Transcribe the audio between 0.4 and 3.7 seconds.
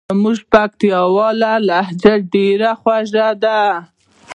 پکتیکاوالو لهجه ډېره خوژه ده.